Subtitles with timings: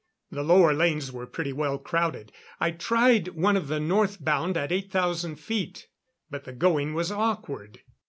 [0.31, 2.31] The lower lanes were pretty well crowded.
[2.59, 5.89] I tried one of the north bound at 8,000 feet;
[6.27, 7.81] but the going was awkward.